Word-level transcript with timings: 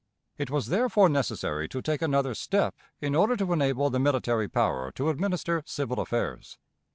It 0.39 0.49
was 0.49 0.65
therefore 0.69 1.09
necessary 1.09 1.67
to 1.69 1.79
take 1.79 2.01
another 2.01 2.33
step 2.33 2.73
in 3.01 3.13
order 3.13 3.37
to 3.37 3.53
enable 3.53 3.91
the 3.91 3.99
military 3.99 4.47
power 4.47 4.91
to 4.93 5.09
administer 5.09 5.61
civil 5.67 5.99
affairs. 5.99 6.57